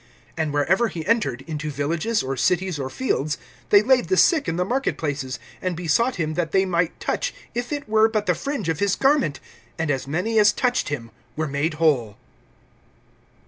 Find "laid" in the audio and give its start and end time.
3.83-4.07